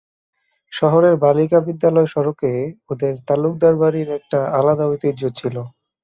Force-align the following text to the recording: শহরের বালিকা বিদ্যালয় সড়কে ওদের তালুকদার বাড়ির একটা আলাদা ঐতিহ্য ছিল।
শহরের 0.71 1.15
বালিকা 1.23 1.59
বিদ্যালয় 1.67 2.09
সড়কে 2.13 2.51
ওদের 2.89 3.13
তালুকদার 3.27 3.75
বাড়ির 3.81 4.09
একটা 4.19 4.39
আলাদা 4.59 4.85
ঐতিহ্য 4.87 5.21
ছিল। 5.39 5.55